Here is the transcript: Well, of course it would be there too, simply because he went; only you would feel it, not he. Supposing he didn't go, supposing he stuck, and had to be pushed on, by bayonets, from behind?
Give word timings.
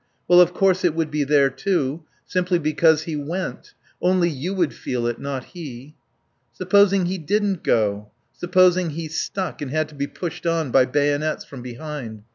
Well, 0.27 0.41
of 0.41 0.51
course 0.51 0.83
it 0.83 0.95
would 0.95 1.11
be 1.11 1.23
there 1.23 1.51
too, 1.51 2.05
simply 2.25 2.57
because 2.57 3.03
he 3.03 3.15
went; 3.15 3.75
only 4.01 4.31
you 4.31 4.51
would 4.55 4.73
feel 4.73 5.05
it, 5.05 5.19
not 5.19 5.43
he. 5.53 5.93
Supposing 6.53 7.05
he 7.05 7.19
didn't 7.19 7.61
go, 7.63 8.09
supposing 8.33 8.89
he 8.89 9.07
stuck, 9.07 9.61
and 9.61 9.69
had 9.69 9.87
to 9.89 9.93
be 9.95 10.07
pushed 10.07 10.47
on, 10.47 10.71
by 10.71 10.85
bayonets, 10.85 11.45
from 11.45 11.61
behind? 11.61 12.23